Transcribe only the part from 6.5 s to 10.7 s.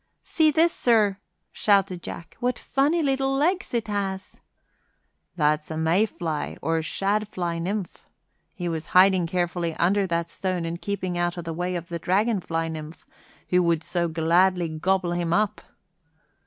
or shad fly nymph. He was hiding carefully under that stone